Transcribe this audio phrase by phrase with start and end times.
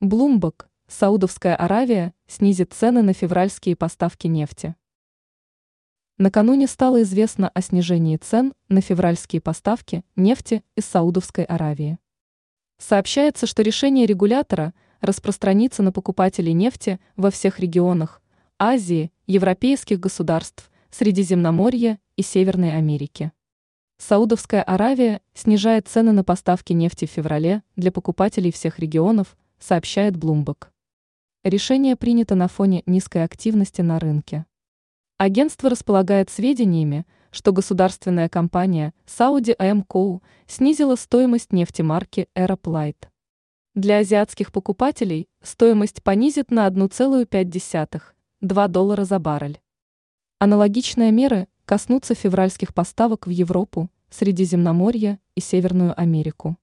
[0.00, 4.76] Блумбок, Саудовская Аравия снизит цены на февральские поставки нефти.
[6.18, 11.98] Накануне стало известно о снижении цен на февральские поставки нефти из Саудовской Аравии.
[12.78, 18.22] Сообщается, что решение регулятора распространится на покупателей нефти во всех регионах
[18.56, 23.32] Азии, европейских государств, Средиземноморья и Северной Америки.
[23.96, 30.68] Саудовская Аравия снижает цены на поставки нефти в феврале для покупателей всех регионов– сообщает Bloomberg.
[31.44, 34.46] Решение принято на фоне низкой активности на рынке.
[35.16, 43.08] Агентство располагает сведениями, что государственная компания Saudi Aramco снизила стоимость нефти марки Aeroplite.
[43.74, 49.60] Для азиатских покупателей стоимость понизит на 1,5-2 доллара за баррель.
[50.38, 56.56] Аналогичные меры коснутся февральских поставок в Европу, Средиземноморье и Северную Америку.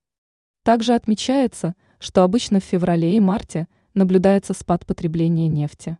[0.62, 1.74] Также отмечается,
[2.06, 5.98] что обычно в феврале и марте наблюдается спад потребления нефти.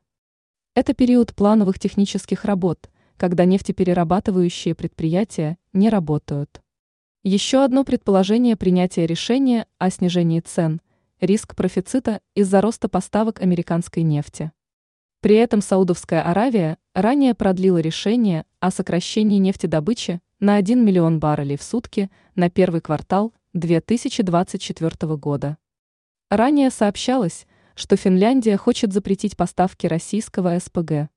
[0.72, 6.62] Это период плановых технических работ, когда нефтеперерабатывающие предприятия не работают.
[7.24, 10.80] Еще одно предположение принятия решения о снижении цен–
[11.20, 14.52] риск профицита из-за роста поставок американской нефти.
[15.22, 21.64] При этом Саудовская Аравия ранее продлила решение о сокращении нефтедобычи на 1 миллион баррелей в
[21.64, 25.58] сутки на первый квартал 2024 года.
[26.30, 27.46] Ранее сообщалось,
[27.76, 31.08] что Финляндия хочет запретить поставки российского СПГ.